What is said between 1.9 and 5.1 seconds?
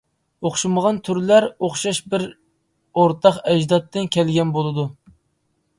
بىر ئورتاق ئەجدادتىن كەلگەن بولىدۇ.